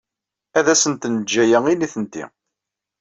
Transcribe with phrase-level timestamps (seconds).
[0.57, 2.23] Ad asent-neǧǧ aya i nitenti.